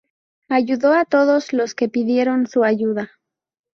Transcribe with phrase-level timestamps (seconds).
[0.49, 3.11] Ayudó a todos los que pidieron su ayuda.